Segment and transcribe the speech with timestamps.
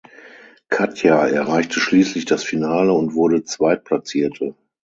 [0.71, 4.55] Katya erreichte schließlich das Finale und wurde Zweitplatzierte.